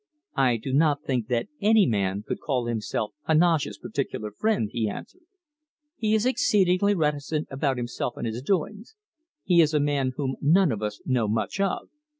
[0.37, 5.21] "I do not think that any man could call himself Heneage's particular friend," he answered.
[5.95, 8.95] "He is exceedingly reticent about himself and his doings.
[9.43, 11.89] He is a man whom none of us know much of."